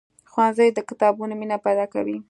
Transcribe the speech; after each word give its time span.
ښوونځی 0.31 0.67
د 0.73 0.79
کتابونو 0.89 1.33
مینه 1.41 1.57
پیدا 1.65 1.85
کوي. 1.93 2.17